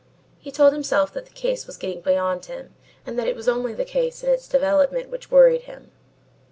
He 0.39 0.51
told 0.51 0.73
himself 0.73 1.13
that 1.13 1.27
the 1.27 1.31
case 1.33 1.67
was 1.67 1.77
getting 1.77 2.01
beyond 2.01 2.45
him 2.45 2.73
and 3.05 3.19
that 3.19 3.27
it 3.27 3.35
was 3.35 3.47
only 3.47 3.75
the 3.75 3.85
case 3.85 4.23
and 4.23 4.31
its 4.31 4.47
development 4.47 5.11
which 5.11 5.29
worried 5.29 5.61
him. 5.65 5.91